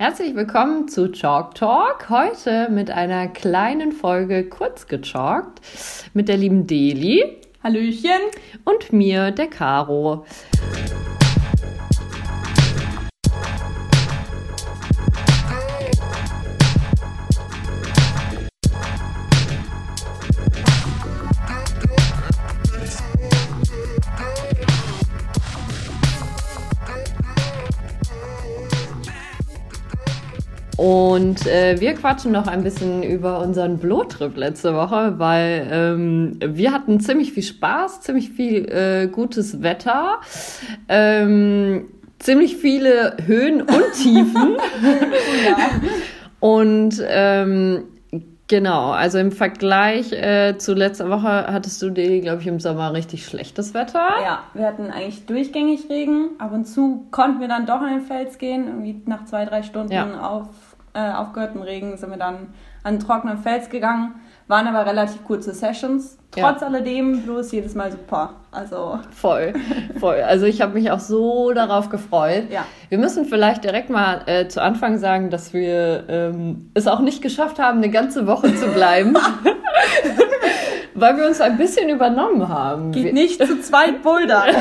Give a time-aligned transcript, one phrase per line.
[0.00, 2.08] Herzlich willkommen zu Chalk Talk.
[2.08, 5.60] Heute mit einer kleinen Folge kurz gechalkt
[6.14, 7.36] mit der lieben Deli.
[7.62, 8.10] Hallöchen.
[8.64, 10.24] Und mir, der Caro.
[30.80, 36.72] Und äh, wir quatschen noch ein bisschen über unseren Blotrip letzte Woche, weil ähm, wir
[36.72, 40.20] hatten ziemlich viel Spaß, ziemlich viel äh, gutes Wetter,
[40.88, 44.56] ähm, ziemlich viele Höhen und Tiefen.
[45.44, 45.68] ja.
[46.40, 47.82] Und ähm,
[48.50, 52.92] Genau, also im Vergleich äh, zu letzter Woche hattest du dir, glaube ich, im Sommer
[52.92, 54.08] richtig schlechtes Wetter.
[54.24, 56.30] Ja, wir hatten eigentlich durchgängig Regen.
[56.38, 58.66] Ab und zu konnten wir dann doch an den Fels gehen.
[58.66, 60.20] Irgendwie nach zwei, drei Stunden ja.
[60.20, 60.48] auf
[60.94, 64.14] äh, aufgehörten Regen sind wir dann an den trockenen Fels gegangen.
[64.48, 66.18] Waren aber relativ kurze Sessions.
[66.32, 66.66] Trotz ja.
[66.66, 68.34] alledem bloß jedes Mal super.
[68.50, 69.52] Also voll,
[70.00, 70.20] voll.
[70.22, 72.50] Also ich habe mich auch so darauf gefreut.
[72.50, 72.64] Ja.
[72.88, 77.22] Wir müssen vielleicht direkt mal äh, zu Anfang sagen, dass wir ähm, es auch nicht
[77.22, 79.16] geschafft haben, eine ganze Woche zu bleiben.
[80.94, 82.92] weil wir uns ein bisschen übernommen haben.
[82.92, 84.48] Geht nicht zu zweit bouldern.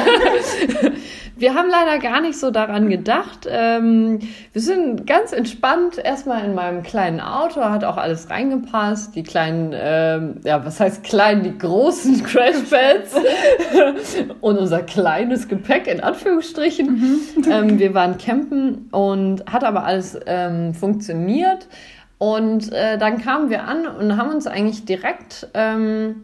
[1.39, 3.47] Wir haben leider gar nicht so daran gedacht.
[3.49, 4.19] Ähm,
[4.51, 9.15] wir sind ganz entspannt erstmal in meinem kleinen Auto, hat auch alles reingepasst.
[9.15, 13.15] Die kleinen, ähm, ja, was heißt klein, die großen Crashpads
[14.41, 16.87] und unser kleines Gepäck in Anführungsstrichen.
[16.87, 17.19] Mhm.
[17.49, 21.69] Ähm, wir waren campen und hat aber alles ähm, funktioniert.
[22.17, 26.23] Und äh, dann kamen wir an und haben uns eigentlich direkt ähm,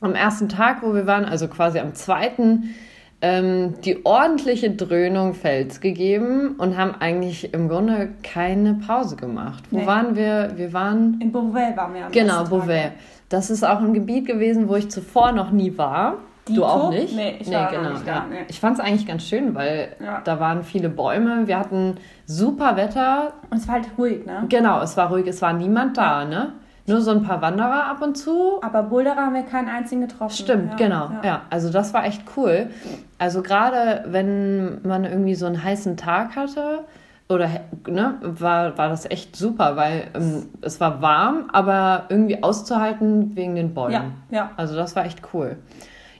[0.00, 2.76] am ersten Tag, wo wir waren, also quasi am zweiten,
[3.22, 9.62] ähm, die ordentliche Dröhnung Fels gegeben und haben eigentlich im Grunde keine Pause gemacht.
[9.70, 9.86] Wo nee.
[9.86, 10.52] waren wir?
[10.56, 11.20] Wir waren.
[11.20, 12.90] In Beauvais waren wir am Genau, Beauvais.
[13.28, 16.18] Das ist auch ein Gebiet gewesen, wo ich zuvor noch nie war.
[16.48, 17.14] Die du auch nicht?
[17.14, 18.38] Nee, ich, nee, genau, nicht da, nee.
[18.48, 20.20] ich fand es eigentlich ganz schön, weil ja.
[20.24, 21.94] da waren viele Bäume, wir hatten
[22.26, 23.34] super Wetter.
[23.48, 24.46] Und es war halt ruhig, ne?
[24.48, 26.28] Genau, es war ruhig, es war niemand da, ja.
[26.28, 26.52] ne?
[26.86, 28.60] Nur so ein paar Wanderer ab und zu.
[28.62, 30.34] Aber Boulderer haben wir keinen einzigen getroffen.
[30.34, 31.10] Stimmt, ja, genau.
[31.10, 31.20] Ja.
[31.22, 31.42] ja.
[31.48, 32.70] also das war echt cool.
[33.18, 36.84] Also gerade wenn man irgendwie so einen heißen Tag hatte,
[37.28, 37.48] oder
[37.88, 43.54] ne, war, war das echt super, weil ähm, es war warm, aber irgendwie auszuhalten wegen
[43.54, 43.92] den Bäumen.
[44.30, 44.50] Ja, ja.
[44.56, 45.56] Also das war echt cool.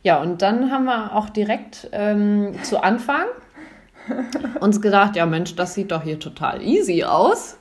[0.02, 3.26] Ja, und dann haben wir auch direkt ähm, zu Anfang
[4.60, 7.58] uns gedacht, ja Mensch, das sieht doch hier total easy aus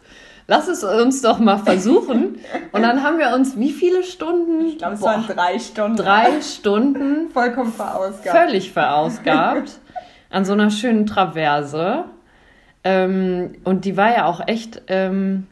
[0.52, 2.36] lass es uns doch mal versuchen.
[2.74, 4.66] Und dann haben wir uns wie viele Stunden?
[4.66, 5.96] Ich glaube, es waren drei Stunden.
[5.96, 7.30] Drei Stunden.
[7.34, 8.38] Vollkommen verausgabt.
[8.38, 9.80] Völlig verausgabt.
[10.30, 12.04] an so einer schönen Traverse.
[12.84, 15.48] Ähm, und die war ja auch echt, ähm,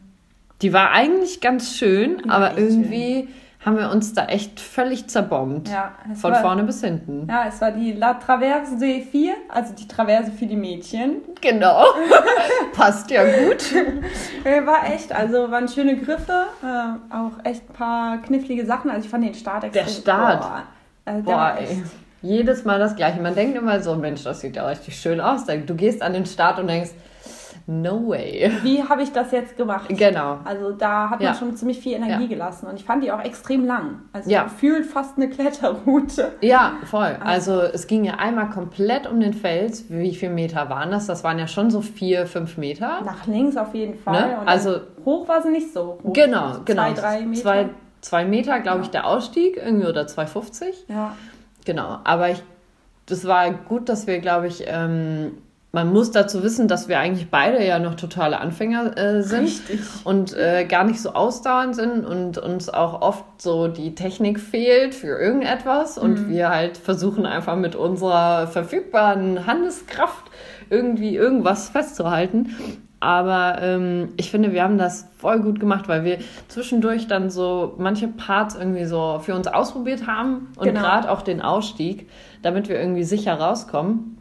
[0.60, 3.22] die war eigentlich ganz schön, aber irgendwie.
[3.22, 3.28] Schön
[3.64, 5.68] haben wir uns da echt völlig zerbombt.
[5.68, 7.26] Ja, von war, vorne bis hinten.
[7.28, 11.16] Ja, es war die La Traverse de 4, also die Traverse für die Mädchen.
[11.42, 11.84] Genau.
[12.72, 13.74] Passt ja gut.
[14.66, 18.90] war echt, also waren schöne Griffe, äh, auch echt ein paar knifflige Sachen.
[18.90, 19.84] Also ich fand den Start extrem.
[19.84, 20.40] Der Start.
[20.40, 20.62] Boah,
[21.04, 21.82] also boah ey.
[22.22, 23.20] Jedes Mal das gleiche.
[23.20, 25.44] Man denkt immer so, Mensch, das sieht ja richtig schön aus.
[25.46, 26.90] Du gehst an den Start und denkst,
[27.72, 28.50] No way.
[28.64, 29.88] Wie habe ich das jetzt gemacht?
[29.90, 30.40] Genau.
[30.44, 31.34] Also da hat man ja.
[31.34, 32.28] schon ziemlich viel Energie ja.
[32.28, 34.00] gelassen und ich fand die auch extrem lang.
[34.12, 34.42] Also ja.
[34.42, 36.32] gefühlt fast eine Kletterroute.
[36.40, 37.16] Ja, voll.
[37.20, 39.84] Also, also es ging ja einmal komplett um den Fels.
[39.88, 41.06] Wie viele Meter waren das?
[41.06, 43.02] Das waren ja schon so vier, fünf Meter.
[43.02, 44.20] Nach links auf jeden Fall.
[44.20, 44.38] Ne?
[44.46, 46.12] also hoch war sie nicht so hoch.
[46.12, 46.92] Genau, also genau.
[46.92, 47.40] Zwei, drei Meter.
[47.40, 47.68] Zwei,
[48.00, 50.72] zwei Meter, glaube ich, der Ausstieg irgendwie oder 2,50.
[50.88, 51.14] Ja.
[51.64, 51.98] Genau.
[52.02, 52.42] Aber ich,
[53.06, 55.38] das war gut, dass wir, glaube ich, ähm,
[55.72, 59.80] man muss dazu wissen, dass wir eigentlich beide ja noch totale Anfänger äh, sind Richtig.
[60.04, 64.94] und äh, gar nicht so ausdauernd sind und uns auch oft so die Technik fehlt
[64.94, 66.02] für irgendetwas mhm.
[66.02, 70.24] und wir halt versuchen einfach mit unserer verfügbaren Handeskraft
[70.70, 72.54] irgendwie irgendwas festzuhalten.
[73.02, 76.18] Aber ähm, ich finde, wir haben das voll gut gemacht, weil wir
[76.48, 80.80] zwischendurch dann so manche Parts irgendwie so für uns ausprobiert haben und genau.
[80.80, 82.10] gerade auch den Ausstieg,
[82.42, 84.19] damit wir irgendwie sicher rauskommen.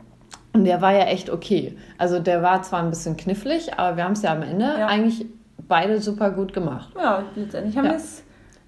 [0.60, 1.78] Und der war ja echt okay.
[1.98, 4.88] Also der war zwar ein bisschen knifflig, aber wir haben es ja am Ende ja.
[4.88, 5.26] eigentlich
[5.68, 6.90] beide super gut gemacht.
[6.98, 7.92] Ja, letztendlich haben ja.
[7.92, 8.24] wir es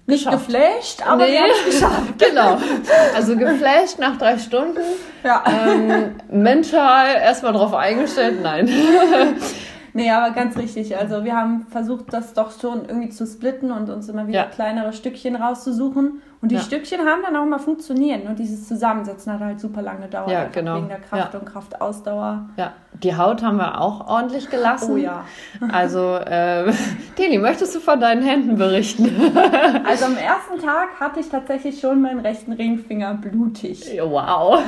[0.06, 0.46] nicht geschafft.
[0.48, 1.32] geflasht, aber nee.
[1.32, 2.18] wir haben es geschafft.
[2.18, 2.58] genau.
[3.14, 4.80] Also geflasht nach drei Stunden.
[5.22, 5.44] Ja.
[5.46, 8.68] Ähm, mental erstmal drauf eingestellt, nein.
[9.94, 10.96] Nee, aber ganz richtig.
[10.96, 14.46] Also wir haben versucht, das doch schon irgendwie zu splitten und uns immer wieder ja.
[14.46, 16.60] kleinere Stückchen rauszusuchen Und die ja.
[16.60, 18.24] Stückchen haben dann auch mal funktioniert.
[18.24, 20.28] Nur dieses Zusammensetzen hat halt super lange gedauert.
[20.28, 20.78] Ja, genau.
[20.78, 21.38] Wegen der Kraft ja.
[21.38, 22.50] und Kraftausdauer.
[22.56, 24.94] Ja, die Haut haben wir auch ordentlich gelassen.
[24.94, 25.24] Oh ja.
[25.70, 26.72] Also, äh,
[27.16, 29.04] Deli, möchtest du von deinen Händen berichten?
[29.88, 34.00] also am ersten Tag hatte ich tatsächlich schon meinen rechten Ringfinger blutig.
[34.02, 34.60] Wow.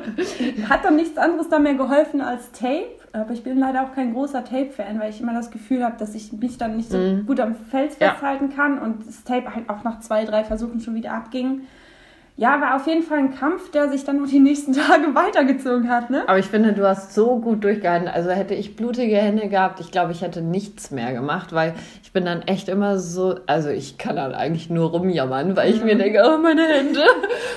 [0.68, 2.97] Hat dann nichts anderes da mehr geholfen als Tape.
[3.12, 6.14] Aber ich bin leider auch kein großer Tape-Fan, weil ich immer das Gefühl habe, dass
[6.14, 7.26] ich mich dann nicht so mhm.
[7.26, 8.56] gut am Fels festhalten ja.
[8.56, 11.62] kann und das Tape halt auch nach zwei, drei Versuchen schon wieder abging
[12.38, 15.90] ja, war auf jeden Fall ein Kampf, der sich dann noch die nächsten Tage weitergezogen
[15.90, 16.22] hat, ne?
[16.28, 18.06] Aber ich finde, du hast so gut durchgehalten.
[18.06, 21.74] Also hätte ich blutige Hände gehabt, ich glaube, ich hätte nichts mehr gemacht, weil
[22.04, 25.80] ich bin dann echt immer so, also ich kann dann eigentlich nur rumjammern, weil ich
[25.80, 25.86] mhm.
[25.86, 27.02] mir denke, oh, meine Hände.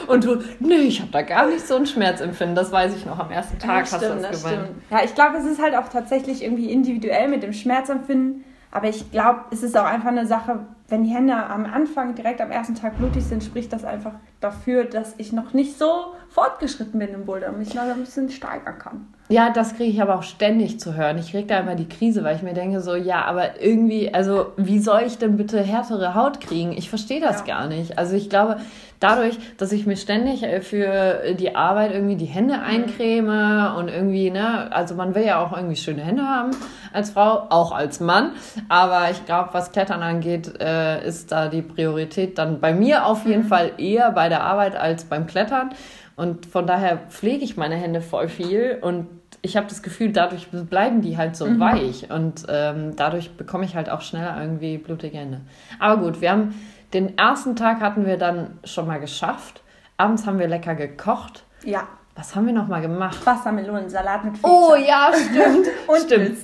[0.07, 2.55] Und du, nee, ich habe da gar nicht so ein Schmerzempfinden.
[2.55, 4.65] Das weiß ich noch am ersten Tag ja, stimmt, hast du das, das gemeint.
[4.65, 4.81] Stimmt.
[4.89, 8.45] Ja, ich glaube, es ist halt auch tatsächlich irgendwie individuell mit dem Schmerzempfinden.
[8.71, 12.41] Aber ich glaube, es ist auch einfach eine Sache, wenn die Hände am Anfang, direkt
[12.41, 16.99] am ersten Tag blutig sind, spricht das einfach dafür, dass ich noch nicht so fortgeschritten
[16.99, 19.07] bin im Boulder und mich noch ein bisschen steigern kann.
[19.29, 21.17] Ja, das kriege ich aber auch ständig zu hören.
[21.17, 24.47] Ich kriege da immer die Krise, weil ich mir denke so, ja, aber irgendwie, also
[24.57, 26.73] wie soll ich denn bitte härtere Haut kriegen?
[26.73, 27.55] Ich verstehe das ja.
[27.55, 27.97] gar nicht.
[27.97, 28.57] Also ich glaube,
[29.01, 32.63] dadurch, dass ich mir ständig äh, für die Arbeit irgendwie die Hände mhm.
[32.63, 36.51] eincreme und irgendwie, ne, also man will ja auch irgendwie schöne Hände haben
[36.93, 38.31] als Frau, auch als Mann.
[38.69, 43.25] Aber ich glaube, was Klettern angeht, äh, ist da die Priorität dann bei mir auf
[43.25, 43.47] jeden mhm.
[43.47, 45.71] Fall eher bei der Arbeit als beim Klettern.
[46.15, 49.07] Und von daher pflege ich meine Hände voll viel und
[49.41, 51.59] ich habe das Gefühl, dadurch bleiben die halt so mhm.
[51.59, 55.41] weich und ähm, dadurch bekomme ich halt auch schneller irgendwie blutige Hände.
[55.79, 56.53] Aber gut, wir haben
[56.93, 59.61] den ersten Tag hatten wir dann schon mal geschafft.
[59.97, 61.43] Abends haben wir lecker gekocht.
[61.63, 61.87] Ja.
[62.15, 63.25] Was haben wir noch mal gemacht?
[63.25, 64.47] Wassermelonensalat mit Pizza.
[64.47, 65.67] Oh ja, stimmt.
[65.87, 66.37] und stimmt.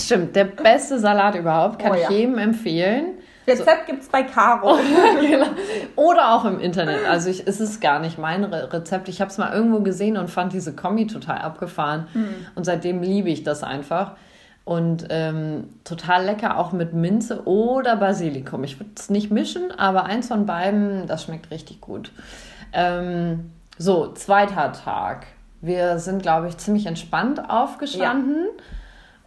[0.00, 3.14] Stimmt, der beste Salat überhaupt, kann oh, ich jedem empfehlen.
[3.46, 3.92] Rezept so.
[3.92, 4.76] gibt es bei Caro.
[5.20, 5.46] genau.
[5.94, 7.06] Oder auch im Internet.
[7.08, 9.08] Also ich, es ist gar nicht mein Rezept.
[9.08, 12.08] Ich habe es mal irgendwo gesehen und fand diese Kombi total abgefahren.
[12.12, 12.34] Mhm.
[12.54, 14.16] Und seitdem liebe ich das einfach.
[14.66, 18.64] Und ähm, total lecker auch mit Minze oder Basilikum.
[18.64, 22.10] Ich würde es nicht mischen, aber eins von beiden, das schmeckt richtig gut.
[22.72, 25.28] Ähm, so, zweiter Tag.
[25.60, 28.44] Wir sind, glaube ich, ziemlich entspannt aufgestanden.
[28.44, 28.64] Ja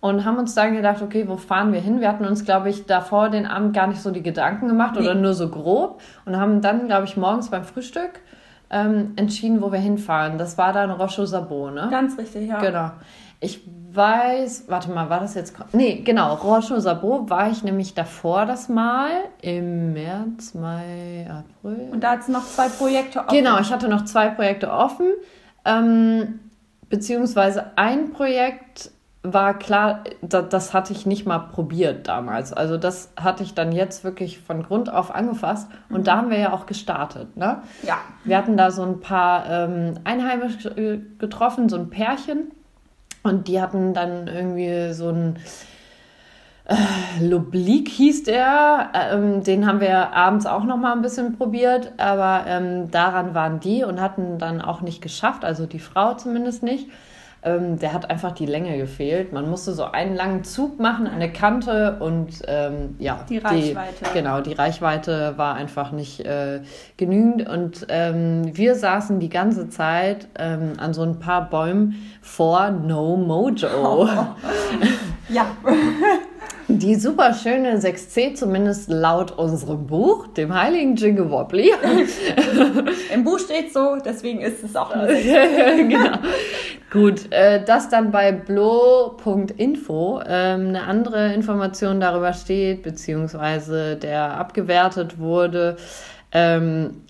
[0.01, 1.99] und haben uns dann gedacht, okay, wo fahren wir hin?
[1.99, 5.01] Wir hatten uns, glaube ich, davor den Abend gar nicht so die Gedanken gemacht nee.
[5.01, 8.21] oder nur so grob und haben dann, glaube ich, morgens beim Frühstück
[8.69, 10.37] ähm, entschieden, wo wir hinfahren.
[10.37, 11.87] Das war dann Rocho Sabo, ne?
[11.89, 12.59] Ganz richtig, ja.
[12.59, 12.91] Genau.
[13.39, 13.61] Ich
[13.91, 15.55] weiß, warte mal, war das jetzt?
[15.71, 19.09] Nee, genau, Rocho Sabo war ich nämlich davor das Mal
[19.41, 21.89] im März, Mai, April.
[21.91, 23.35] Und da hat es noch zwei Projekte offen.
[23.35, 25.07] Genau, ich hatte noch zwei Projekte offen.
[25.65, 26.39] Ähm,
[26.89, 28.91] beziehungsweise ein Projekt
[29.33, 32.53] war klar, das hatte ich nicht mal probiert damals.
[32.53, 36.03] Also das hatte ich dann jetzt wirklich von Grund auf angefasst und mhm.
[36.03, 37.35] da haben wir ja auch gestartet.
[37.37, 37.61] Ne?
[37.83, 37.97] Ja.
[38.23, 42.51] Wir hatten da so ein paar ähm, Einheimische getroffen, so ein Pärchen
[43.23, 45.39] und die hatten dann irgendwie so ein
[46.69, 51.93] äh, Lublik hieß der, ähm, den haben wir abends auch noch mal ein bisschen probiert,
[51.97, 56.61] aber ähm, daran waren die und hatten dann auch nicht geschafft, also die Frau zumindest
[56.61, 56.87] nicht.
[57.41, 59.31] Ähm, der hat einfach die Länge gefehlt.
[59.31, 63.25] Man musste so einen langen Zug machen, eine Kante und ähm, ja.
[63.29, 64.05] Die Reichweite.
[64.05, 66.59] Die, genau, die Reichweite war einfach nicht äh,
[66.97, 67.47] genügend.
[67.47, 73.15] Und ähm, wir saßen die ganze Zeit ähm, an so ein paar Bäumen vor No
[73.15, 73.67] Mojo.
[73.81, 74.07] Oh.
[75.29, 75.45] ja.
[76.71, 81.71] Die super schöne 6C, zumindest laut unserem Buch, dem heiligen Jingle Wobbly.
[83.13, 85.87] Im Buch steht so, deswegen ist es auch eine 6C.
[85.87, 86.19] genau.
[86.91, 95.19] Gut, äh, dass dann bei blo.info ähm, eine andere Information darüber steht, beziehungsweise der abgewertet
[95.19, 95.77] wurde,
[96.31, 97.01] ähm,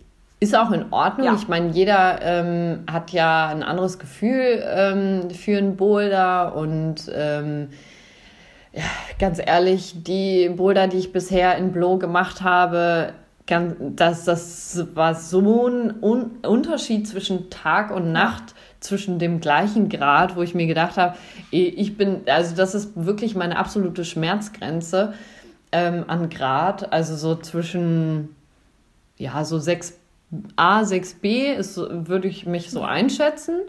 [0.42, 1.28] ist auch in Ordnung.
[1.28, 1.36] Ja.
[1.36, 7.70] Ich meine, jeder ähm, hat ja ein anderes Gefühl ähm, für einen Boulder und ähm,
[8.74, 8.84] ja,
[9.18, 13.14] ganz ehrlich, die Boulder, die ich bisher in Blow gemacht habe,
[13.48, 19.90] ganz, das, das war so ein Un Unterschied zwischen Tag und Nacht, zwischen dem gleichen
[19.90, 21.18] Grad, wo ich mir gedacht habe,
[21.52, 25.14] ich bin, also das ist wirklich meine absolute Schmerzgrenze
[25.72, 28.36] ähm, an Grad, also so zwischen,
[29.18, 29.94] ja, so 6a,
[30.58, 33.62] 6b ist, würde ich mich so einschätzen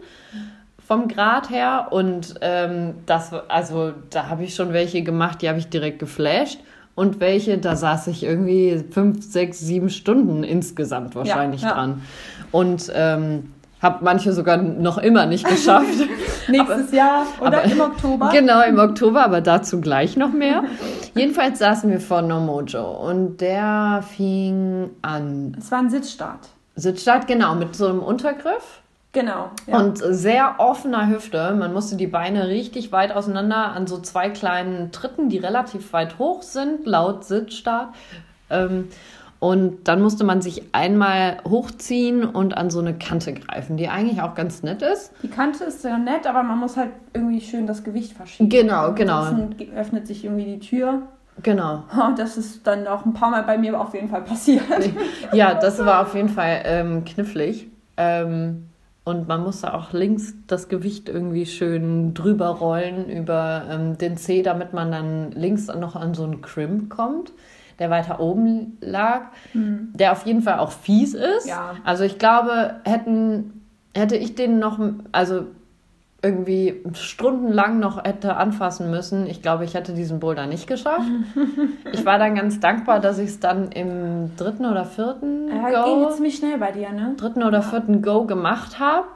[0.87, 1.87] vom Grad her.
[1.91, 6.59] Und ähm, das, also da habe ich schon welche gemacht, die habe ich direkt geflasht.
[6.95, 11.73] Und welche, da saß ich irgendwie fünf, sechs, sieben Stunden insgesamt wahrscheinlich ja, ja.
[11.75, 12.01] dran.
[12.51, 15.87] Und ähm, Habe manche sogar noch immer nicht geschafft.
[16.47, 18.29] Nächstes aber, Jahr oder aber, im Oktober.
[18.33, 20.63] Genau, im Oktober, aber dazu gleich noch mehr.
[21.15, 25.55] Jedenfalls saßen wir vor No Mojo und der fing an.
[25.57, 26.49] Es war ein Sitzstart.
[26.75, 28.81] Sitzstart, genau, mit so einem Untergriff.
[29.13, 29.49] Genau.
[29.67, 29.79] Ja.
[29.79, 31.53] Und sehr offener Hüfte.
[31.53, 36.17] Man musste die Beine richtig weit auseinander an so zwei kleinen Tritten, die relativ weit
[36.17, 37.89] hoch sind, laut Sitzstart.
[38.49, 38.87] Ähm,
[39.41, 44.21] und dann musste man sich einmal hochziehen und an so eine Kante greifen, die eigentlich
[44.21, 45.11] auch ganz nett ist.
[45.23, 48.49] Die Kante ist sehr nett, aber man muss halt irgendwie schön das Gewicht verschieben.
[48.49, 49.21] Genau, genau.
[49.21, 51.01] Ansonsten öffnet sich irgendwie die Tür.
[51.41, 51.85] Genau.
[52.07, 54.61] Und das ist dann auch ein paar Mal bei mir auf jeden Fall passiert.
[55.33, 57.67] Ja, das war auf jeden Fall ähm, knifflig.
[57.97, 58.67] Ähm,
[59.05, 64.43] und man musste auch links das Gewicht irgendwie schön drüber rollen über ähm, den C,
[64.43, 67.31] damit man dann links noch an so einen Crimp kommt
[67.81, 69.23] der weiter oben lag,
[69.53, 69.89] mhm.
[69.93, 71.47] der auf jeden Fall auch fies ist.
[71.47, 71.75] Ja.
[71.83, 74.79] Also ich glaube, hätten, hätte ich den noch,
[75.11, 75.47] also
[76.23, 81.09] irgendwie stundenlang noch hätte anfassen müssen, ich glaube, ich hätte diesen Boulder nicht geschafft.
[81.91, 86.05] ich war dann ganz dankbar, dass ich es dann im dritten oder vierten ja, Go...
[86.05, 87.15] ging ziemlich schnell bei dir, ne?
[87.17, 89.07] Dritten oder vierten Go gemacht habe.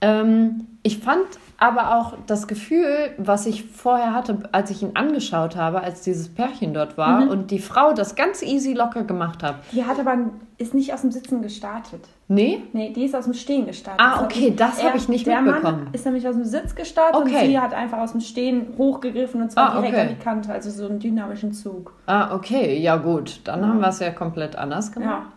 [0.00, 1.26] Ähm, ich fand
[1.60, 6.30] aber auch das Gefühl, was ich vorher hatte, als ich ihn angeschaut habe, als dieses
[6.30, 7.28] Pärchen dort war mhm.
[7.28, 9.56] und die Frau das ganz easy locker gemacht hat.
[9.70, 10.16] Die hat aber
[10.56, 12.00] ist nicht aus dem Sitzen gestartet.
[12.28, 12.62] Nee?
[12.72, 14.00] Nee, die ist aus dem Stehen gestartet.
[14.00, 15.84] Ah, okay, das habe ich nicht der mitbekommen.
[15.84, 17.34] Mann ist nämlich aus dem Sitz gestartet okay.
[17.34, 20.02] und sie hat einfach aus dem Stehen hochgegriffen und zwar ah, direkt okay.
[20.02, 21.92] an die Kante, also so einen dynamischen Zug.
[22.06, 23.68] Ah, okay, ja gut, dann ja.
[23.68, 25.24] haben wir es ja komplett anders gemacht.
[25.26, 25.32] Ja.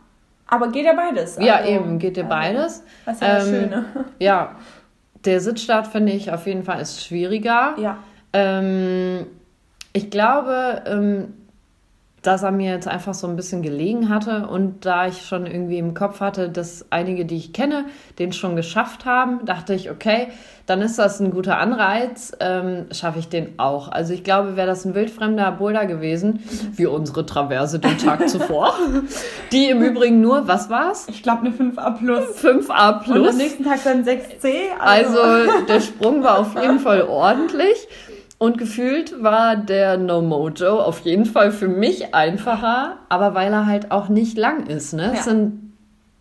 [0.47, 1.37] Aber geht ja beides.
[1.37, 2.83] Also, ja, eben, geht ja also, beides.
[3.05, 3.85] Das ist ja ähm, das Schöne.
[4.19, 4.55] Ja,
[5.25, 7.75] der Sitzstart finde ich auf jeden Fall ist schwieriger.
[7.77, 7.99] Ja.
[8.33, 9.27] Ähm,
[9.93, 11.33] ich glaube, ähm,
[12.23, 15.77] dass er mir jetzt einfach so ein bisschen gelegen hatte und da ich schon irgendwie
[15.77, 17.85] im Kopf hatte, dass einige, die ich kenne,
[18.17, 20.29] den schon geschafft haben, dachte ich, okay,
[20.65, 23.91] dann ist das ein guter Anreiz, ähm, schaffe ich den auch.
[23.91, 26.39] Also ich glaube, wäre das ein wildfremder Boulder gewesen,
[26.75, 28.73] wie unsere Traverse den Tag zuvor,
[29.51, 31.07] die im Übrigen nur, was war's?
[31.09, 32.41] Ich glaube eine 5a plus.
[32.41, 33.17] 5a plus.
[33.17, 34.53] Und am nächsten Tag dann 6c.
[34.79, 35.21] Also.
[35.21, 37.89] also der Sprung war auf jeden Fall ordentlich.
[38.43, 43.67] Und gefühlt war der No Mojo auf jeden Fall für mich einfacher, aber weil er
[43.67, 44.91] halt auch nicht lang ist.
[44.91, 45.03] Ne?
[45.03, 45.11] Ja.
[45.13, 45.73] Es sind,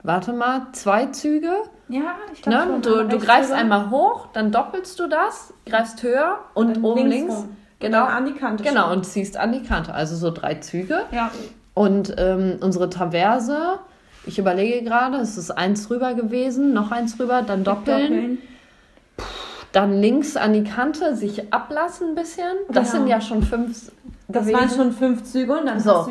[0.04, 1.50] warte mal, zwei Züge.
[1.88, 2.80] Ja, ich glaube ne?
[2.80, 3.60] Du, du greifst sogar.
[3.60, 7.34] einmal hoch, dann doppelst du das, greifst höher und dann oben links.
[7.34, 7.48] links
[7.80, 8.62] genau, an die Kante.
[8.62, 8.98] Genau, schon.
[8.98, 9.92] und ziehst an die Kante.
[9.92, 11.00] Also so drei Züge.
[11.10, 11.32] Ja.
[11.74, 13.80] Und ähm, unsere Traverse,
[14.26, 18.12] ich überlege gerade, es ist eins rüber gewesen, noch eins rüber, dann doppeln.
[18.12, 18.38] doppeln.
[19.72, 22.52] Dann links an die Kante sich ablassen ein bisschen.
[22.68, 23.04] Das genau.
[23.04, 23.90] sind ja schon fünf.
[24.28, 24.60] Das gewesen.
[24.60, 26.08] waren schon fünf Züge und dann so,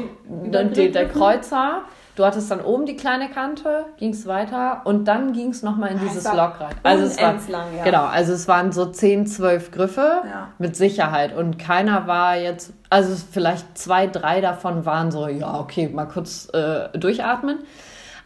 [0.51, 1.83] dann der, der Kreuzer.
[2.15, 5.91] Du hattest dann oben die kleine Kante, ging es weiter und dann ging es nochmal
[5.91, 6.75] in dieses Lock rein.
[6.83, 7.83] Also es war lang, ja.
[7.85, 10.49] genau, also es waren so zehn, zwölf Griffe ja.
[10.59, 15.87] mit Sicherheit und keiner war jetzt, also vielleicht zwei, drei davon waren so, ja okay,
[15.87, 17.59] mal kurz äh, durchatmen,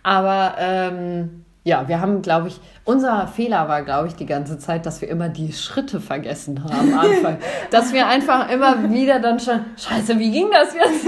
[0.02, 4.86] aber ähm, ja, wir haben, glaube ich, unser Fehler war, glaube ich, die ganze Zeit,
[4.86, 7.38] dass wir immer die Schritte vergessen haben am Anfang.
[7.72, 11.08] dass wir einfach immer wieder dann schon, scheiße, wie ging das jetzt?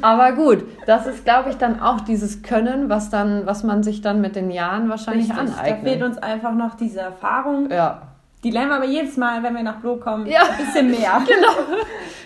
[0.00, 4.00] Aber gut, das ist, glaube ich, dann auch dieses Können, was dann, was man sich
[4.00, 5.84] dann mit den Jahren wahrscheinlich Richtig, aneignet.
[5.84, 7.70] Da fehlt uns einfach noch diese Erfahrung.
[7.70, 8.00] Ja.
[8.42, 10.40] Die lernen wir aber jedes Mal, wenn wir nach Blo kommen, ja.
[10.40, 11.20] ein bisschen mehr.
[11.26, 11.76] genau.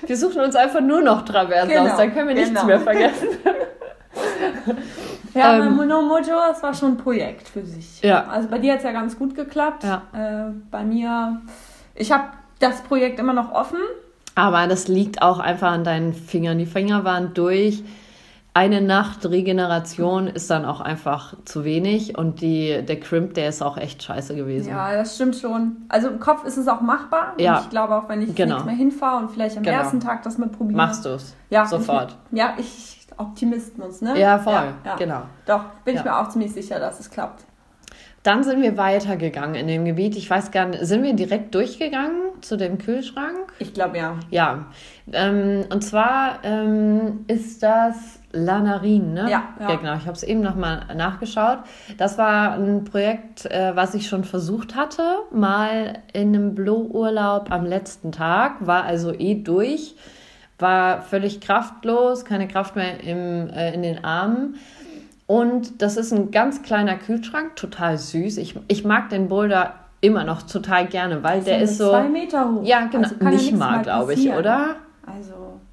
[0.06, 1.90] Wir suchen uns einfach nur noch Traverse genau.
[1.90, 2.66] aus, dann können wir nichts genau.
[2.66, 3.30] mehr vergessen.
[5.34, 8.00] Ja, ähm, Mono Mojo, das war schon ein Projekt für sich.
[8.02, 8.26] Ja.
[8.26, 9.84] Also bei dir hat es ja ganz gut geklappt.
[9.84, 10.02] Ja.
[10.12, 11.40] Äh, bei mir,
[11.94, 12.24] ich habe
[12.60, 13.78] das Projekt immer noch offen.
[14.36, 16.58] Aber das liegt auch einfach an deinen Fingern.
[16.58, 17.82] Die Finger waren durch.
[18.56, 23.62] Eine Nacht Regeneration ist dann auch einfach zu wenig und die, der Crimp, der ist
[23.62, 24.70] auch echt scheiße gewesen.
[24.70, 25.78] Ja, das stimmt schon.
[25.88, 27.34] Also im Kopf ist es auch machbar.
[27.38, 27.56] Ja.
[27.56, 28.56] Und ich glaube auch, wenn ich genau.
[28.56, 29.78] nicht mehr hinfahre und vielleicht am genau.
[29.78, 30.76] ersten Tag das mal probiere.
[30.76, 31.34] Machst du es.
[31.50, 31.66] Ja.
[31.66, 32.16] Sofort.
[32.30, 34.18] Ich, ja, ich Optimismus, ne?
[34.18, 34.96] Ja, voll, ja, ja.
[34.96, 35.22] genau.
[35.46, 36.00] Doch, bin ja.
[36.00, 37.44] ich mir auch ziemlich sicher, dass es klappt.
[38.24, 40.16] Dann sind wir weitergegangen in dem Gebiet.
[40.16, 43.52] Ich weiß gar nicht, sind wir direkt durchgegangen zu dem Kühlschrank?
[43.58, 44.16] Ich glaube ja.
[44.30, 44.64] Ja.
[45.12, 49.30] Ähm, und zwar ähm, ist das Lanarin, ne?
[49.30, 49.76] Ja, ja.
[49.76, 49.94] genau.
[49.96, 51.58] Ich habe es eben nochmal nachgeschaut.
[51.98, 57.66] Das war ein Projekt, äh, was ich schon versucht hatte, mal in einem Blow-Urlaub am
[57.66, 58.66] letzten Tag.
[58.66, 59.96] War also eh durch
[60.58, 64.56] war völlig kraftlos, keine Kraft mehr im, äh, in den Armen.
[65.26, 68.36] Und das ist ein ganz kleiner Kühlschrank, total süß.
[68.38, 71.90] Ich, ich mag den Boulder immer noch total gerne, weil das der ist so.
[71.90, 72.62] Zwei Meter hoch.
[72.62, 73.08] Ja, genau.
[73.08, 74.76] Also nicht ja mal, glaube ich, oder?
[75.06, 75.32] Also.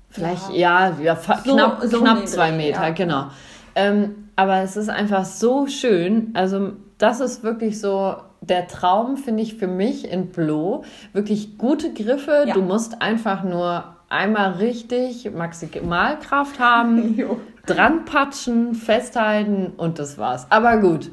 [0.10, 2.90] Vielleicht, ja, ja, ja so, knapp, so knapp zwei Meter, ja.
[2.90, 3.28] genau.
[3.76, 6.32] Ähm, aber es ist einfach so schön.
[6.34, 10.84] Also das ist wirklich so der Traum, finde ich, für mich in Blo.
[11.14, 12.46] Wirklich gute Griffe.
[12.54, 17.20] Du musst einfach nur einmal richtig Maximalkraft haben,
[17.66, 20.48] dran patschen, festhalten und das war's.
[20.50, 21.10] Aber gut,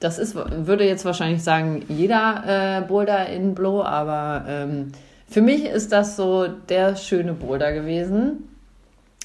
[0.00, 4.92] das ist, würde jetzt wahrscheinlich sagen, jeder äh, Boulder in Blo, aber ähm,
[5.28, 8.48] für mich ist das so der schöne Boulder gewesen.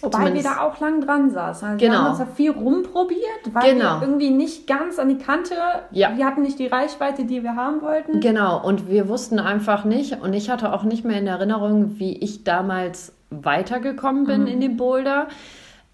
[0.02, 1.70] Wobei Zumindest wir da auch lang dran saßen.
[1.70, 1.92] Also genau.
[1.92, 3.20] Wir haben uns da viel rumprobiert,
[3.52, 4.00] weil genau.
[4.00, 5.56] wir irgendwie nicht ganz an die Kante,
[5.92, 6.16] ja.
[6.16, 8.20] wir hatten nicht die Reichweite, die wir haben wollten.
[8.20, 12.16] Genau, und wir wussten einfach nicht, und ich hatte auch nicht mehr in Erinnerung, wie
[12.16, 14.48] ich damals weitergekommen bin mhm.
[14.48, 15.28] in dem Boulder.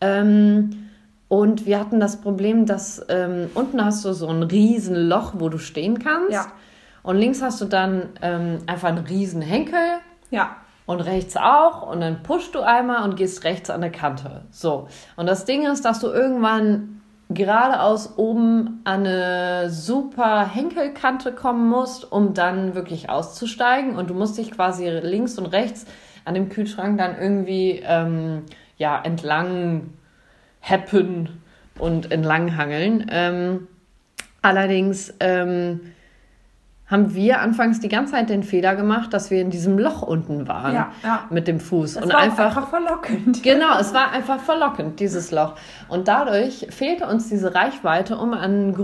[0.02, 0.90] Ähm,
[1.28, 5.50] und wir hatten das Problem, dass ähm, unten hast du so ein riesen Loch, wo
[5.50, 6.32] du stehen kannst.
[6.32, 6.46] Ja.
[7.02, 9.80] Und links hast du dann ähm, einfach einen riesen Henkel.
[10.30, 14.42] Ja und rechts auch und dann pushst du einmal und gehst rechts an der Kante.
[14.52, 14.88] So.
[15.16, 22.12] Und das Ding ist, dass du irgendwann geradeaus oben an eine super Henkelkante kommen musst,
[22.12, 25.86] um dann wirklich auszusteigen und du musst dich quasi links und rechts
[26.26, 28.44] an dem Kühlschrank dann irgendwie ähm,
[28.78, 29.90] ja, entlang
[30.62, 31.42] happen
[31.78, 33.06] und entlang hangeln.
[33.10, 33.68] Ähm,
[34.42, 35.82] allerdings ähm,
[36.88, 40.48] haben wir anfangs die ganze Zeit den Fehler gemacht, dass wir in diesem Loch unten
[40.48, 41.26] waren ja, ja.
[41.30, 41.96] mit dem Fuß.
[41.96, 43.42] Das und war einfach, einfach verlockend.
[43.44, 45.56] Genau, es war einfach verlockend, dieses Loch.
[45.88, 48.76] Und dadurch fehlte uns diese Reichweite, um an,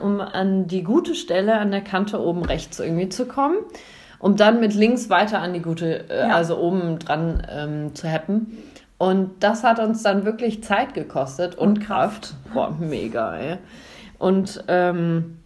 [0.00, 3.56] um an die gute Stelle an der Kante oben rechts irgendwie zu kommen,
[4.18, 6.34] um dann mit links weiter an die gute, äh, ja.
[6.34, 8.58] also oben dran ähm, zu happen.
[8.98, 12.34] Und das hat uns dann wirklich Zeit gekostet und, und Kraft.
[12.44, 12.54] Kraft.
[12.54, 13.58] Boah, mega, ey.
[14.18, 15.38] Und ähm,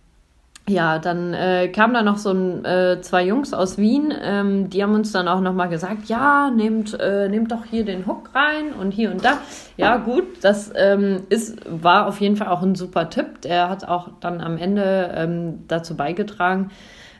[0.69, 4.83] ja, dann äh, kamen da noch so ein, äh, zwei Jungs aus Wien, ähm, die
[4.83, 8.73] haben uns dann auch nochmal gesagt, ja, nehmt, äh, nehmt doch hier den Hook rein
[8.73, 9.39] und hier und da.
[9.77, 13.41] Ja, gut, das ähm, ist, war auf jeden Fall auch ein super Tipp.
[13.43, 16.71] Der hat auch dann am Ende ähm, dazu beigetragen,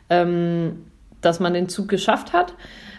[0.09, 0.85] ähm,
[1.25, 2.53] dass man den Zug geschafft hat.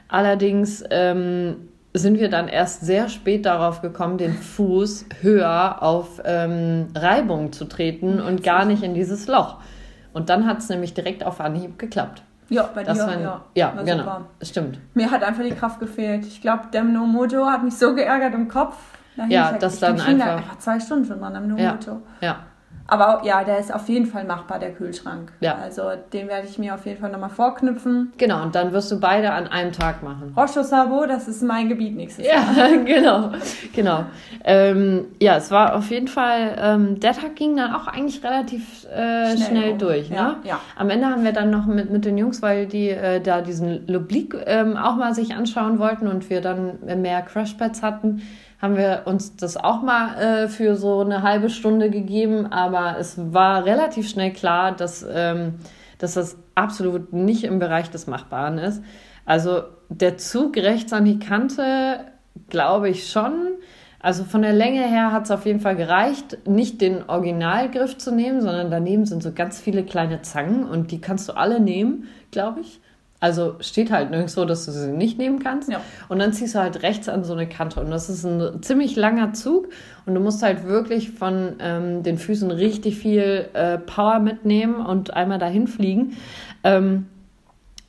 [0.08, 6.88] Allerdings ähm, sind wir dann erst sehr spät darauf gekommen, den Fuß höher auf ähm,
[6.94, 9.58] Reibung zu treten und gar nicht in dieses Loch.
[10.12, 12.22] Und dann hat es nämlich direkt auf Anhieb geklappt.
[12.48, 13.44] Ja, bei das dir, war, ja.
[13.54, 14.22] Ja, genau, super.
[14.42, 14.78] stimmt.
[14.94, 16.26] Mir hat einfach die Kraft gefehlt.
[16.26, 18.76] Ich glaube, der Nomoto hat mich so geärgert im Kopf.
[19.16, 20.36] Da ja, das dann einfach...
[20.36, 22.02] Einfach zwei Stunden schon dran am Nomoto.
[22.20, 22.36] Ja, ja.
[22.94, 25.33] Aber ja, der ist auf jeden Fall machbar, der Kühlschrank.
[25.40, 25.57] Ja.
[25.57, 28.12] Also den werde ich mir auf jeden Fall nochmal vorknüpfen.
[28.18, 30.33] Genau, und dann wirst du beide an einem Tag machen.
[30.37, 32.68] Rocho Sabo, das ist mein Gebiet nächstes ja, Jahr.
[32.70, 33.33] Ja, genau,
[33.74, 34.04] genau.
[34.44, 38.85] Ähm, ja, es war auf jeden Fall, ähm, der Tag ging dann auch eigentlich relativ
[38.85, 39.78] äh, schnell, schnell um.
[39.78, 40.11] durch.
[40.11, 40.16] Ne?
[40.16, 40.61] Ja, ja.
[40.76, 43.88] Am Ende haben wir dann noch mit, mit den Jungs, weil die äh, da diesen
[43.88, 48.22] Lublik ähm, auch mal sich anschauen wollten und wir dann mehr Crashpads hatten,
[48.60, 53.16] haben wir uns das auch mal äh, für so eine halbe Stunde gegeben, aber es
[53.32, 55.56] war relativ schnell klar, dass, ähm,
[55.98, 58.82] dass das absolut nicht im Bereich des Machbaren ist.
[59.26, 62.00] Also der Zug rechts an die Kante,
[62.48, 63.32] glaube ich schon.
[64.00, 68.12] Also von der Länge her hat es auf jeden Fall gereicht, nicht den Originalgriff zu
[68.12, 72.08] nehmen, sondern daneben sind so ganz viele kleine Zangen und die kannst du alle nehmen,
[72.30, 72.80] glaube ich.
[73.24, 75.70] Also steht halt nirgendwo, dass du sie nicht nehmen kannst.
[75.70, 75.80] Ja.
[76.10, 77.80] Und dann ziehst du halt rechts an so eine Kante.
[77.80, 79.70] Und das ist ein ziemlich langer Zug.
[80.04, 85.14] Und du musst halt wirklich von ähm, den Füßen richtig viel äh, Power mitnehmen und
[85.14, 86.18] einmal dahin fliegen.
[86.64, 87.06] Ähm,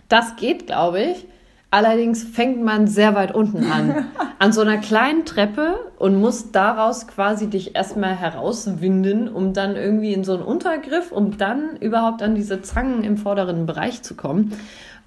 [0.08, 1.28] das geht, glaube ich.
[1.70, 4.06] Allerdings fängt man sehr weit unten an.
[4.40, 10.14] An so einer kleinen Treppe und muss daraus quasi dich erstmal herauswinden, um dann irgendwie
[10.14, 14.54] in so einen Untergriff, um dann überhaupt an diese Zangen im vorderen Bereich zu kommen.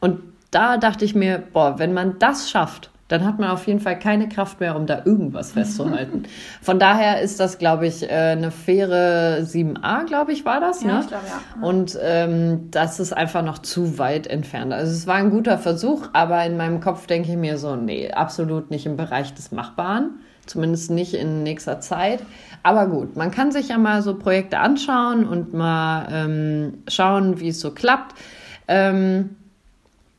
[0.00, 3.80] Und da dachte ich mir, boah, wenn man das schafft, dann hat man auf jeden
[3.80, 6.24] Fall keine Kraft mehr, um da irgendwas festzuhalten.
[6.60, 10.82] Von daher ist das, glaube ich, äh, eine faire 7a, glaube ich, war das.
[10.82, 11.00] Ja, ne?
[11.00, 11.66] ich glaube, ja.
[11.66, 14.74] Und ähm, das ist einfach noch zu weit entfernt.
[14.74, 18.10] Also es war ein guter Versuch, aber in meinem Kopf denke ich mir so, nee,
[18.10, 20.20] absolut nicht im Bereich des Machbaren.
[20.44, 22.22] Zumindest nicht in nächster Zeit.
[22.62, 27.48] Aber gut, man kann sich ja mal so Projekte anschauen und mal ähm, schauen, wie
[27.48, 28.14] es so klappt.
[28.66, 29.36] Ähm,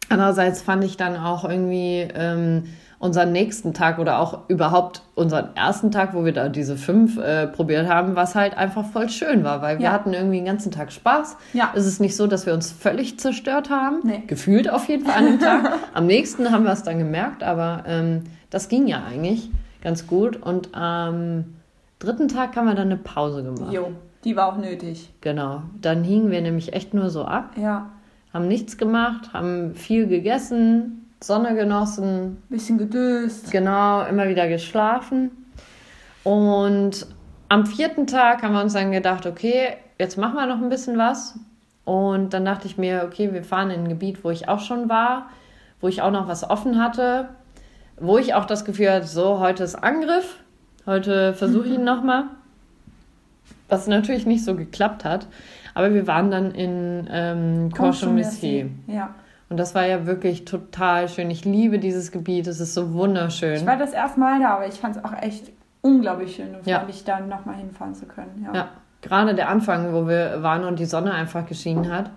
[0.09, 2.63] Andererseits fand ich dann auch irgendwie ähm,
[2.99, 7.47] unseren nächsten Tag oder auch überhaupt unseren ersten Tag, wo wir da diese fünf äh,
[7.47, 10.91] probiert haben, was halt einfach voll schön war, weil wir hatten irgendwie den ganzen Tag
[10.91, 11.37] Spaß.
[11.53, 11.71] Ja.
[11.73, 14.01] Es ist nicht so, dass wir uns völlig zerstört haben.
[14.03, 14.23] Nee.
[14.27, 15.73] Gefühlt auf jeden Fall an dem Tag.
[15.93, 19.49] Am nächsten haben wir es dann gemerkt, aber ähm, das ging ja eigentlich
[19.81, 20.35] ganz gut.
[20.35, 21.55] Und am
[21.99, 23.71] dritten Tag haben wir dann eine Pause gemacht.
[23.71, 23.91] Jo,
[24.25, 25.13] die war auch nötig.
[25.21, 25.61] Genau.
[25.79, 27.51] Dann hingen wir nämlich echt nur so ab.
[27.55, 27.91] Ja
[28.33, 32.41] haben nichts gemacht, haben viel gegessen, Sonne genossen.
[32.49, 33.51] Bisschen gedöst.
[33.51, 35.31] Genau, immer wieder geschlafen.
[36.23, 37.07] Und
[37.49, 40.97] am vierten Tag haben wir uns dann gedacht, okay, jetzt machen wir noch ein bisschen
[40.97, 41.37] was.
[41.83, 44.89] Und dann dachte ich mir, okay, wir fahren in ein Gebiet, wo ich auch schon
[44.89, 45.29] war,
[45.81, 47.29] wo ich auch noch was offen hatte,
[47.97, 50.37] wo ich auch das Gefühl hatte, so, heute ist Angriff,
[50.85, 52.25] heute versuche ich ihn nochmal.
[53.67, 55.27] Was natürlich nicht so geklappt hat.
[55.79, 58.69] Aber wir waren dann in ähm, Corchon-Messier.
[58.87, 59.15] Ja.
[59.47, 61.31] Und das war ja wirklich total schön.
[61.31, 63.55] Ich liebe dieses Gebiet, es ist so wunderschön.
[63.55, 66.67] Ich war das erste Mal da, aber ich fand es auch echt unglaublich schön und
[66.67, 66.83] ja.
[66.83, 68.45] mich dann nochmal hinfahren zu können.
[68.45, 68.53] Ja.
[68.53, 68.67] ja,
[69.01, 72.11] gerade der Anfang, wo wir waren und die Sonne einfach geschienen hat.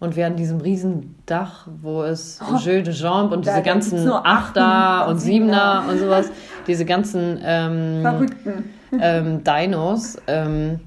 [0.00, 4.10] Und wir an diesem riesen Dach, wo es oh, Jeu de Jambe und diese ganzen
[4.10, 6.32] Achter und Siebener und sowas,
[6.66, 8.70] diese ganzen ähm, Verrückten.
[9.00, 10.18] Ähm, Dinos.
[10.26, 10.80] Ähm,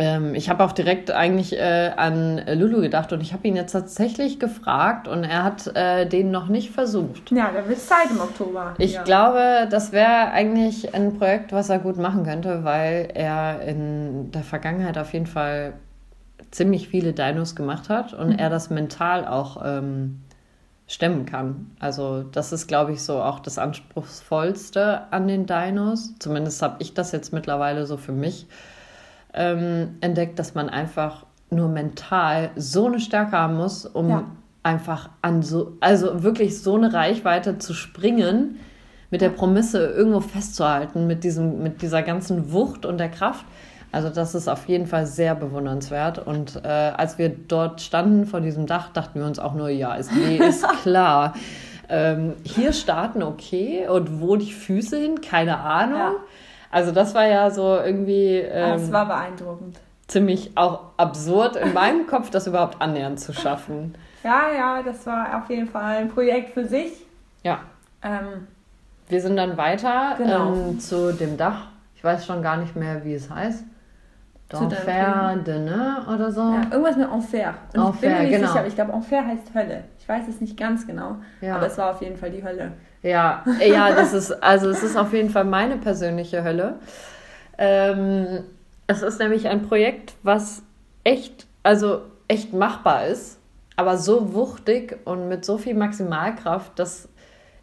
[0.00, 3.72] ähm, ich habe auch direkt eigentlich äh, an Lulu gedacht und ich habe ihn jetzt
[3.72, 7.30] tatsächlich gefragt und er hat äh, den noch nicht versucht.
[7.30, 8.74] Ja, da wird Zeit im Oktober.
[8.78, 9.02] Ich ja.
[9.02, 14.42] glaube, das wäre eigentlich ein Projekt, was er gut machen könnte, weil er in der
[14.42, 15.74] Vergangenheit auf jeden Fall
[16.50, 18.38] ziemlich viele Dinos gemacht hat und mhm.
[18.38, 20.20] er das mental auch ähm,
[20.86, 21.70] stemmen kann.
[21.78, 26.14] Also das ist, glaube ich, so auch das Anspruchsvollste an den Dinos.
[26.18, 28.46] Zumindest habe ich das jetzt mittlerweile so für mich
[29.34, 34.24] ähm, entdeckt, dass man einfach nur mental so eine Stärke haben muss, um ja.
[34.62, 38.58] einfach an so, also wirklich so eine Reichweite zu springen,
[39.10, 43.44] mit der Promisse irgendwo festzuhalten, mit, diesem, mit dieser ganzen Wucht und der Kraft.
[43.90, 46.18] Also das ist auf jeden Fall sehr bewundernswert.
[46.18, 49.94] Und äh, als wir dort standen vor diesem Dach, dachten wir uns auch nur, ja,
[49.94, 51.32] ist, nee, ist klar.
[51.88, 55.98] ähm, hier starten okay und wo die Füße hin, keine Ahnung.
[55.98, 56.12] Ja.
[56.70, 58.36] Also das war ja so irgendwie.
[58.36, 59.78] Ähm, das war beeindruckend.
[60.06, 63.94] Ziemlich auch absurd in meinem Kopf, das überhaupt annähernd zu schaffen.
[64.24, 66.92] Ja, ja, das war auf jeden Fall ein Projekt für sich.
[67.42, 67.60] Ja.
[68.02, 68.46] Ähm,
[69.08, 70.54] Wir sind dann weiter genau.
[70.54, 71.68] ähm, zu dem Dach.
[71.94, 73.64] Ich weiß schon gar nicht mehr, wie es heißt.
[74.50, 76.40] Enfer de ne oder so.
[76.40, 77.54] Ja, irgendwas mit Enfer.
[77.74, 78.46] Und Enfer, ich bin mir nicht genau.
[78.46, 79.84] sicher, aber ich glaube, Enfer heißt Hölle.
[79.98, 81.16] Ich weiß es nicht ganz genau.
[81.42, 81.56] Ja.
[81.56, 82.72] Aber es war auf jeden Fall die Hölle.
[83.02, 86.76] Ja, ja, das ist, also es ist auf jeden Fall meine persönliche Hölle.
[87.56, 88.44] Ähm,
[88.86, 90.62] es ist nämlich ein Projekt, was
[91.04, 93.38] echt, also echt machbar ist,
[93.76, 97.08] aber so wuchtig und mit so viel Maximalkraft, dass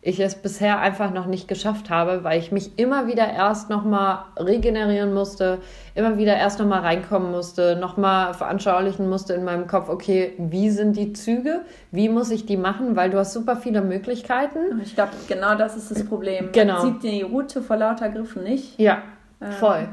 [0.05, 4.19] ich es bisher einfach noch nicht geschafft habe, weil ich mich immer wieder erst nochmal
[4.37, 5.57] regenerieren musste,
[5.95, 10.95] immer wieder erst nochmal reinkommen musste, nochmal veranschaulichen musste in meinem Kopf, okay, wie sind
[10.95, 14.79] die Züge, wie muss ich die machen, weil du hast super viele Möglichkeiten.
[14.83, 16.49] Ich glaube, genau das ist das Problem.
[16.51, 16.83] Genau.
[16.83, 18.79] Man sieht die Route vor lauter Griffen nicht.
[18.79, 19.01] Ja,
[19.41, 19.87] ähm, voll.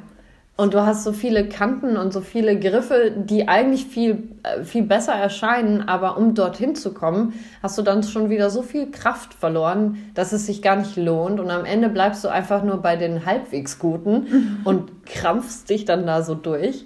[0.55, 4.83] Und du hast so viele Kanten und so viele Griffe, die eigentlich viel, äh, viel
[4.83, 9.33] besser erscheinen, aber um dorthin zu kommen, hast du dann schon wieder so viel Kraft
[9.33, 11.41] verloren, dass es sich gar nicht lohnt.
[11.41, 16.07] Und am Ende bleibst du einfach nur bei den halbwegs guten und krampfst dich dann
[16.07, 16.85] da so durch.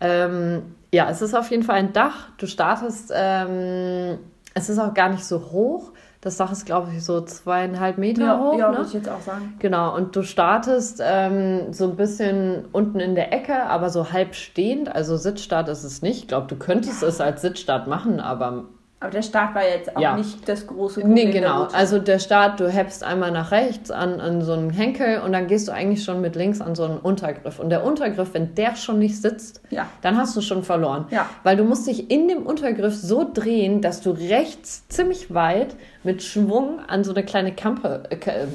[0.00, 0.62] Ähm,
[0.92, 2.28] ja, es ist auf jeden Fall ein Dach.
[2.38, 4.18] Du startest, ähm,
[4.54, 5.91] es ist auch gar nicht so hoch.
[6.22, 8.56] Das Dach ist, glaube ich, so zweieinhalb Meter ja, hoch.
[8.56, 8.76] Ja, ne?
[8.76, 9.54] würde ich jetzt auch sagen.
[9.58, 14.36] Genau, und du startest ähm, so ein bisschen unten in der Ecke, aber so halb
[14.36, 14.94] stehend.
[14.94, 16.18] Also Sitzstart ist es nicht.
[16.20, 17.08] Ich glaube, du könntest ja.
[17.08, 18.66] es als Sitzstart machen, aber
[19.02, 20.16] aber der Start war jetzt auch ja.
[20.16, 21.14] nicht das große Problem.
[21.14, 21.64] Nee, genau.
[21.72, 25.48] Also der Start, du hebst einmal nach rechts an, an so einen Henkel und dann
[25.48, 27.58] gehst du eigentlich schon mit links an so einen Untergriff.
[27.58, 29.88] Und der Untergriff, wenn der schon nicht sitzt, ja.
[30.02, 31.06] dann hast du schon verloren.
[31.10, 31.28] Ja.
[31.42, 36.22] Weil du musst dich in dem Untergriff so drehen, dass du rechts ziemlich weit mit
[36.22, 38.46] Schwung an so eine kleine Kampe, äh, äh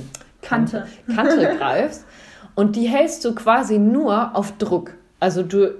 [0.41, 2.05] Kante, Kante greifst.
[2.55, 4.93] Und die hältst du quasi nur auf Druck.
[5.19, 5.73] Also du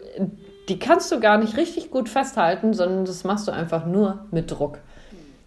[0.70, 4.52] die kannst du gar nicht richtig gut festhalten, sondern das machst du einfach nur mit
[4.52, 4.80] Druck.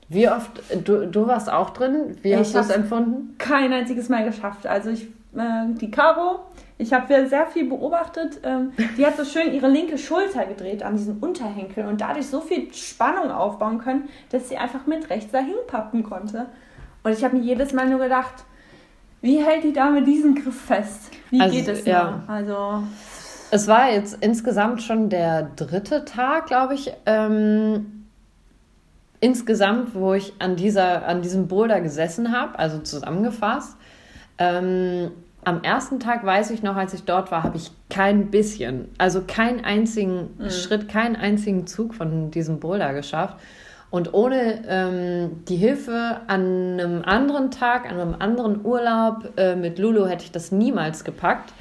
[0.09, 0.50] Wie oft,
[0.85, 3.37] du, du warst auch drin, wie hast du es empfunden?
[3.38, 4.66] Kein einziges Mal geschafft.
[4.66, 5.04] Also ich,
[5.37, 6.40] äh, die Caro,
[6.78, 10.96] ich habe sehr viel beobachtet, ähm, die hat so schön ihre linke Schulter gedreht an
[10.96, 15.54] diesen Unterhenkel und dadurch so viel Spannung aufbauen können, dass sie einfach mit rechts dahin
[15.68, 16.46] pappen konnte.
[17.04, 18.44] Und ich habe mir jedes Mal nur gedacht,
[19.22, 21.11] wie hält die Dame diesen Griff fest?
[21.30, 22.24] Wie also, geht es ja.
[22.26, 22.83] Also
[23.50, 26.92] es war jetzt insgesamt schon der dritte Tag, glaube ich.
[27.06, 28.06] Ähm,
[29.20, 33.76] insgesamt, wo ich an, dieser, an diesem Boulder gesessen habe, also zusammengefasst.
[34.38, 35.10] Ähm,
[35.44, 39.22] am ersten Tag weiß ich noch, als ich dort war, habe ich kein bisschen, also
[39.26, 40.50] keinen einzigen mhm.
[40.50, 43.36] Schritt, keinen einzigen Zug von diesem Boulder geschafft.
[43.90, 49.78] Und ohne ähm, die Hilfe an einem anderen Tag, an einem anderen Urlaub äh, mit
[49.78, 51.52] Lulu hätte ich das niemals gepackt.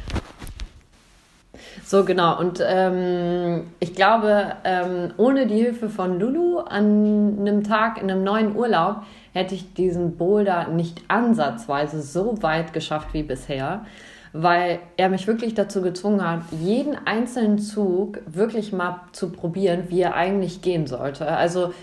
[1.90, 2.38] So, genau.
[2.38, 8.24] Und ähm, ich glaube, ähm, ohne die Hilfe von Lulu an einem Tag in einem
[8.24, 8.98] neuen Urlaub
[9.34, 13.88] hätte ich diesen Boulder nicht ansatzweise so weit geschafft wie bisher,
[14.34, 20.02] weil er mich wirklich dazu gezwungen hat, jeden einzelnen Zug wirklich mal zu probieren, wie
[20.02, 21.28] er eigentlich gehen sollte.
[21.28, 21.74] Also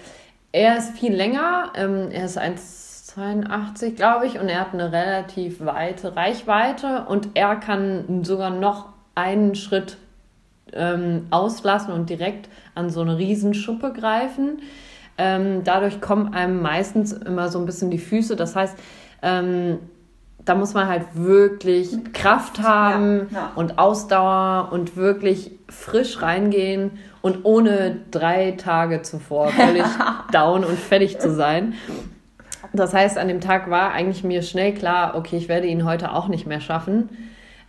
[0.53, 5.64] er ist viel länger, ähm, er ist 1,82 glaube ich und er hat eine relativ
[5.64, 9.97] weite Reichweite und er kann sogar noch einen Schritt
[10.73, 14.63] ähm, auslassen und direkt an so eine Riesenschuppe greifen.
[15.19, 18.37] Ähm, dadurch kommen einem meistens immer so ein bisschen die Füße.
[18.37, 18.77] Das heißt,
[19.23, 19.79] ähm,
[20.45, 23.53] da muss man halt wirklich Kraft haben ja, ja.
[23.57, 29.85] und Ausdauer und wirklich frisch reingehen und ohne drei Tage zuvor völlig
[30.33, 31.75] down und fertig zu sein.
[32.73, 36.13] Das heißt, an dem Tag war eigentlich mir schnell klar, okay, ich werde ihn heute
[36.13, 37.09] auch nicht mehr schaffen.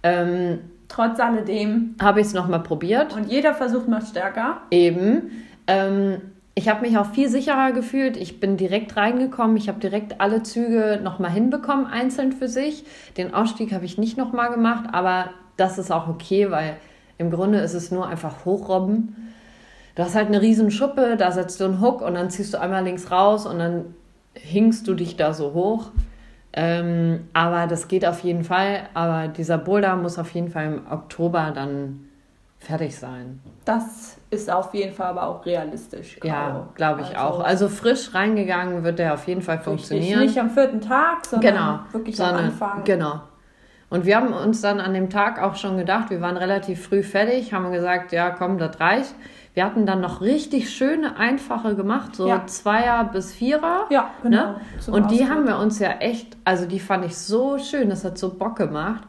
[0.04, 3.14] Ähm, Trotz alledem habe ich es nochmal probiert.
[3.14, 4.62] Und jeder Versuch macht stärker.
[4.72, 5.32] Eben.
[5.68, 6.22] Ähm,
[6.56, 8.18] ich habe mich auch viel sicherer gefühlt.
[8.18, 9.58] Ich bin direkt reingekommen.
[9.58, 12.84] Ich habe direkt alle Züge nochmal hinbekommen, einzeln für sich.
[13.16, 16.78] Den Ausstieg habe ich nicht nochmal gemacht, aber das ist auch okay, weil
[17.18, 19.16] im Grunde ist es nur einfach hochrobben.
[19.96, 22.60] Du hast halt eine riesen Schuppe, da setzt du einen Hook und dann ziehst du
[22.60, 23.86] einmal links raus und dann
[24.34, 25.92] hingst du dich da so hoch.
[26.60, 28.90] Ähm, aber das geht auf jeden Fall.
[28.96, 32.10] Aber dieser Boulder muss auf jeden Fall im Oktober dann
[32.58, 33.40] fertig sein.
[33.64, 36.18] Das ist auf jeden Fall aber auch realistisch.
[36.24, 37.40] Ja, glaube ich also, auch.
[37.44, 40.22] Also frisch reingegangen wird der auf jeden Fall funktionieren.
[40.22, 42.84] Nicht am vierten Tag, sondern genau, wirklich sondern, am Anfang.
[42.86, 43.22] Genau.
[43.90, 47.04] Und wir haben uns dann an dem Tag auch schon gedacht, wir waren relativ früh
[47.04, 49.16] fertig, haben gesagt, ja komm, das reicht.
[49.54, 52.46] Wir hatten dann noch richtig schöne, einfache gemacht, so ja.
[52.46, 53.86] Zweier bis Vierer.
[53.90, 54.52] Ja, genau.
[54.52, 54.56] Ne?
[54.92, 58.18] Und die haben wir uns ja echt, also die fand ich so schön, das hat
[58.18, 59.04] so Bock gemacht.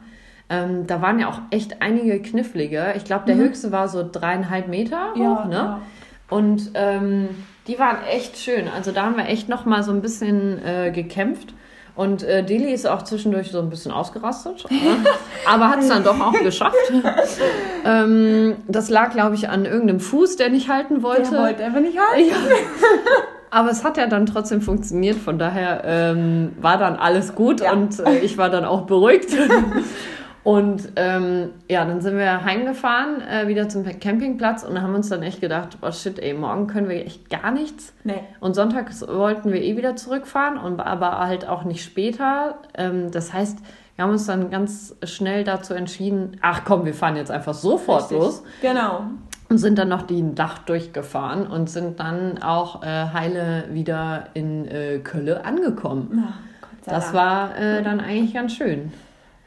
[0.49, 2.93] Ähm, da waren ja auch echt einige knifflige.
[2.95, 3.41] Ich glaube, der mhm.
[3.41, 5.53] höchste war so dreieinhalb Meter hoch, ne?
[5.53, 5.81] Ja.
[6.29, 7.29] Und ähm,
[7.67, 8.67] die waren echt schön.
[8.67, 11.53] Also da haben wir echt noch mal so ein bisschen äh, gekämpft.
[11.99, 15.05] Und äh, Dili ist auch zwischendurch so ein bisschen ausgerastet, ne?
[15.45, 16.77] aber hat es dann doch auch geschafft.
[17.85, 21.31] ähm, das lag, glaube ich, an irgendeinem Fuß, der nicht halten wollte.
[21.31, 22.29] Der wollte einfach nicht halten.
[22.29, 22.35] Ja.
[23.49, 27.73] Aber es hat ja dann trotzdem funktioniert, von daher ähm, war dann alles gut ja.
[27.73, 29.31] und äh, ich war dann auch beruhigt.
[30.43, 35.21] Und ähm, ja, dann sind wir heimgefahren, äh, wieder zum Campingplatz und haben uns dann
[35.21, 37.93] echt gedacht, oh shit, ey, morgen können wir echt gar nichts.
[38.03, 38.21] Nee.
[38.39, 42.59] Und sonntags wollten wir eh wieder zurückfahren, und, aber halt auch nicht später.
[42.75, 43.59] Ähm, das heißt,
[43.95, 48.03] wir haben uns dann ganz schnell dazu entschieden, ach komm, wir fahren jetzt einfach sofort
[48.03, 48.17] Richtig.
[48.17, 48.43] los.
[48.61, 49.03] Genau.
[49.49, 54.65] Und sind dann noch die Nacht durchgefahren und sind dann auch äh, heile wieder in
[54.67, 56.23] äh, Kölle angekommen.
[56.29, 56.39] Ach,
[56.85, 58.93] das war äh, dann eigentlich ganz schön.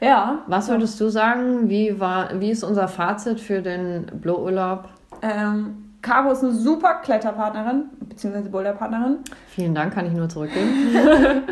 [0.03, 0.39] Ja.
[0.47, 1.69] Was würdest du sagen?
[1.69, 4.89] Wie, war, wie ist unser Fazit für den Blow-Urlaub?
[5.21, 9.19] Ähm, Caro ist eine super Kletterpartnerin, beziehungsweise Boulderpartnerin.
[9.47, 10.69] Vielen Dank, kann ich nur zurückgeben.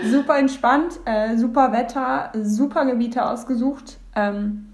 [0.11, 3.97] super entspannt, äh, super Wetter, super Gebiete ausgesucht.
[4.13, 4.67] Ähm,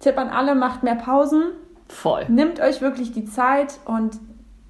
[0.00, 1.44] Tipp an alle, macht mehr Pausen.
[1.88, 2.26] Voll.
[2.28, 4.18] Nimmt euch wirklich die Zeit und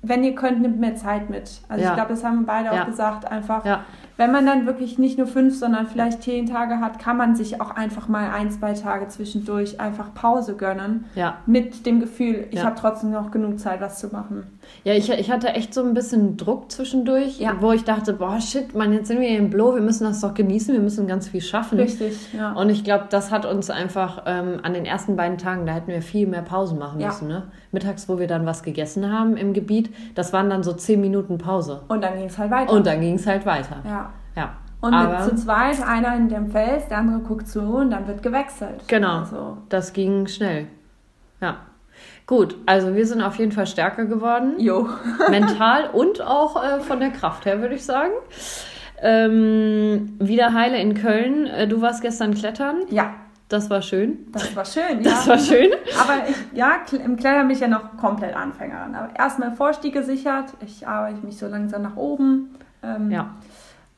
[0.02, 1.62] wenn ihr könnt, nimmt mehr Zeit mit.
[1.68, 1.90] Also ja.
[1.90, 2.82] ich glaube, das haben wir beide ja.
[2.82, 3.64] auch gesagt, einfach.
[3.64, 3.84] Ja
[4.16, 7.60] wenn man dann wirklich nicht nur fünf, sondern vielleicht zehn Tage hat, kann man sich
[7.60, 11.06] auch einfach mal ein, zwei Tage zwischendurch einfach Pause gönnen.
[11.16, 11.38] Ja.
[11.46, 12.64] Mit dem Gefühl, ich ja.
[12.66, 14.44] habe trotzdem noch genug Zeit, was zu machen.
[14.84, 17.56] Ja, ich, ich hatte echt so ein bisschen Druck zwischendurch, ja.
[17.60, 20.20] wo ich dachte, boah, shit, man, jetzt sind wir hier im Blow, wir müssen das
[20.20, 21.78] doch genießen, wir müssen ganz viel schaffen.
[21.78, 22.52] Richtig, ja.
[22.52, 25.90] Und ich glaube, das hat uns einfach ähm, an den ersten beiden Tagen, da hätten
[25.90, 27.26] wir viel mehr Pausen machen müssen.
[27.26, 27.48] Ne?
[27.72, 31.38] Mittags, wo wir dann was gegessen haben im Gebiet, das waren dann so zehn Minuten
[31.38, 31.82] Pause.
[31.88, 32.72] Und dann ging es halt weiter.
[32.72, 33.76] Und dann ging es halt weiter.
[33.84, 34.10] Ja.
[34.36, 34.56] Ja.
[34.80, 38.22] Und Aber, zu zweit, einer in dem Fels, der andere guckt zu und dann wird
[38.22, 38.86] gewechselt.
[38.86, 39.20] Genau.
[39.20, 39.58] Also.
[39.70, 40.66] Das ging schnell.
[41.40, 41.56] Ja.
[42.26, 44.54] Gut, also wir sind auf jeden Fall stärker geworden.
[44.58, 44.88] Jo.
[45.30, 48.12] mental und auch äh, von der Kraft her, würde ich sagen.
[49.00, 51.46] Ähm, wieder heile in Köln.
[51.46, 52.82] Äh, du warst gestern klettern.
[52.90, 53.14] Ja.
[53.48, 54.26] Das war schön.
[54.32, 55.10] Das war schön, ja.
[55.10, 55.70] Das war schön.
[56.00, 58.94] Aber ich, ja, im Klettern bin ich ja noch komplett Anfängerin.
[58.94, 60.54] Aber erstmal Vorstieg gesichert.
[60.64, 62.54] Ich arbeite mich so langsam nach oben.
[62.82, 63.34] Ähm, ja.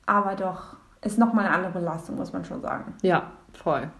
[0.06, 2.94] Aber doch, ist nochmal eine andere Belastung, muss man schon sagen.
[3.02, 3.90] Ja, voll.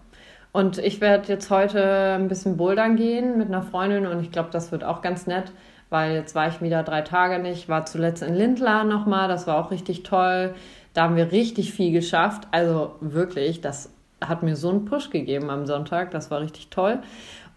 [0.51, 4.49] Und ich werde jetzt heute ein bisschen bouldern gehen mit einer Freundin und ich glaube,
[4.51, 5.51] das wird auch ganz nett,
[5.89, 9.57] weil jetzt war ich wieder drei Tage nicht, war zuletzt in Lindlar nochmal, das war
[9.57, 10.55] auch richtig toll.
[10.93, 12.47] Da haben wir richtig viel geschafft.
[12.51, 16.99] Also wirklich, das hat mir so einen Push gegeben am Sonntag, das war richtig toll.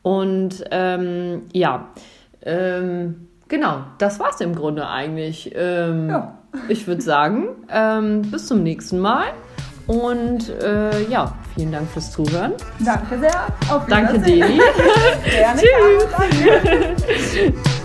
[0.03, 1.89] Und ähm, ja,
[2.43, 5.53] ähm, genau, das war es im Grunde eigentlich.
[5.55, 6.39] Ähm, ja.
[6.69, 9.27] Ich würde sagen, ähm, bis zum nächsten Mal.
[9.87, 12.53] Und äh, ja, vielen Dank fürs Zuhören.
[12.79, 13.47] Danke sehr.
[13.69, 14.61] Auf Danke, Deli.
[15.25, 15.63] Gerne.
[17.21, 17.53] Tschüss.